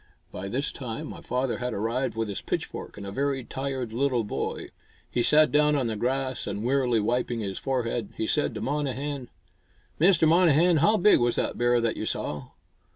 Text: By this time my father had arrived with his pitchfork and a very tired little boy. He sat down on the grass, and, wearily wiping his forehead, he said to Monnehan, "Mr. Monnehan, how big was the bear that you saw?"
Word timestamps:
By 0.31 0.47
this 0.49 0.71
time 0.71 1.09
my 1.09 1.21
father 1.21 1.59
had 1.59 1.75
arrived 1.75 2.15
with 2.15 2.27
his 2.27 2.41
pitchfork 2.41 2.97
and 2.97 3.05
a 3.05 3.11
very 3.11 3.43
tired 3.43 3.93
little 3.93 4.23
boy. 4.23 4.69
He 5.11 5.21
sat 5.21 5.51
down 5.51 5.75
on 5.75 5.85
the 5.85 5.95
grass, 5.95 6.47
and, 6.47 6.63
wearily 6.63 6.99
wiping 6.99 7.41
his 7.41 7.59
forehead, 7.59 8.11
he 8.17 8.25
said 8.25 8.55
to 8.55 8.61
Monnehan, 8.61 9.29
"Mr. 9.99 10.27
Monnehan, 10.27 10.77
how 10.77 10.97
big 10.97 11.19
was 11.19 11.35
the 11.35 11.51
bear 11.55 11.79
that 11.79 11.97
you 11.97 12.07
saw?" 12.07 12.47